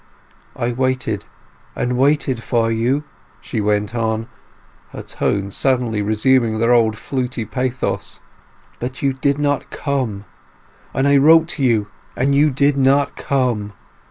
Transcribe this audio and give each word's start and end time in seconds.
"I 0.55 0.71
waited 0.71 1.25
and 1.75 1.95
waited 1.95 2.41
for 2.41 2.71
you," 2.71 3.03
she 3.39 3.61
went 3.61 3.93
on, 3.93 4.27
her 4.93 5.03
tones 5.03 5.55
suddenly 5.55 6.01
resuming 6.01 6.57
their 6.57 6.73
old 6.73 6.95
fluty 6.97 7.45
pathos. 7.45 8.19
"But 8.79 9.03
you 9.03 9.13
did 9.13 9.37
not 9.37 9.69
come! 9.69 10.25
And 10.91 11.07
I 11.07 11.17
wrote 11.17 11.47
to 11.49 11.63
you, 11.63 11.85
and 12.15 12.33
you 12.33 12.49
did 12.49 12.77
not 12.77 13.15
come! 13.15 13.73